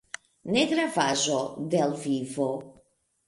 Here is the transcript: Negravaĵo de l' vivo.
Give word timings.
Negravaĵo 0.53 1.37
de 1.73 1.83
l' 1.91 2.01
vivo. 2.07 2.49